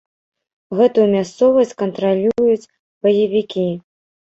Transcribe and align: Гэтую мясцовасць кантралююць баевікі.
Гэтую 0.79 1.05
мясцовасць 1.15 1.77
кантралююць 1.83 2.69
баевікі. 3.05 3.69